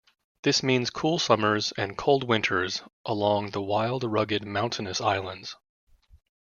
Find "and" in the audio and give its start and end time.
1.77-1.95